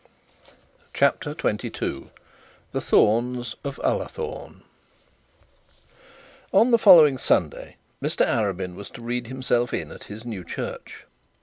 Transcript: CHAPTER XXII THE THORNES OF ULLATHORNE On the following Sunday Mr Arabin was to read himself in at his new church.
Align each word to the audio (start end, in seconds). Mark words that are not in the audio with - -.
CHAPTER 0.95 1.35
XXII 1.39 2.05
THE 2.71 2.81
THORNES 2.81 3.55
OF 3.63 3.79
ULLATHORNE 3.83 4.63
On 6.51 6.71
the 6.71 6.79
following 6.79 7.19
Sunday 7.19 7.77
Mr 8.01 8.25
Arabin 8.25 8.73
was 8.73 8.89
to 8.89 9.01
read 9.03 9.27
himself 9.27 9.75
in 9.75 9.91
at 9.91 10.05
his 10.05 10.25
new 10.25 10.43
church. 10.43 11.05